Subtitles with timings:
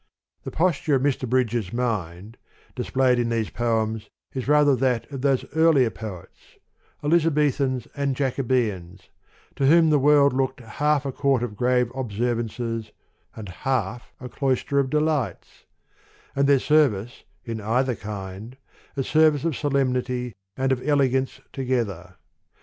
[0.45, 1.29] The posture of Mr.
[1.29, 2.37] Bridges' mind,
[2.73, 6.57] displayed in these poems, is rather that of those earlier poets,
[7.03, 9.09] Elizabethans and Jacobeans,
[9.57, 12.89] to whom the world looked half a court of grave observ ances,
[13.35, 15.65] and half a cloister of delights:
[16.35, 18.57] and their service in either kind,
[18.97, 22.15] a service of solemnity and of elegance together.